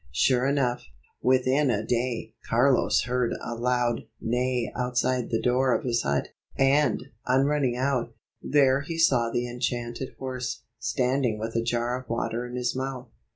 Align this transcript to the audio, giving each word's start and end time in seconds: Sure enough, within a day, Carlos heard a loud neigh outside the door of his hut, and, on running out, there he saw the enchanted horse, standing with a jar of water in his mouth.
Sure 0.11 0.47
enough, 0.47 0.85
within 1.21 1.69
a 1.69 1.85
day, 1.85 2.33
Carlos 2.49 3.03
heard 3.03 3.33
a 3.39 3.53
loud 3.53 4.01
neigh 4.19 4.71
outside 4.75 5.29
the 5.29 5.39
door 5.39 5.75
of 5.77 5.83
his 5.85 6.01
hut, 6.01 6.29
and, 6.57 7.03
on 7.27 7.45
running 7.45 7.77
out, 7.77 8.11
there 8.41 8.81
he 8.81 8.97
saw 8.97 9.29
the 9.29 9.47
enchanted 9.47 10.15
horse, 10.17 10.63
standing 10.79 11.37
with 11.37 11.55
a 11.55 11.61
jar 11.61 11.95
of 12.01 12.09
water 12.09 12.47
in 12.47 12.55
his 12.55 12.75
mouth. 12.75 13.09